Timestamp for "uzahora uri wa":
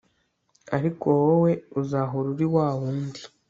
1.79-2.67